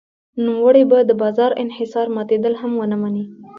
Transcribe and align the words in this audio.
نوموړی 0.43 0.83
به 0.91 0.97
د 1.03 1.11
بازار 1.21 1.51
انحصار 1.63 2.07
ماتېدل 2.15 2.53
هم 2.61 2.71
ونه 2.77 2.97
مني. 3.01 3.23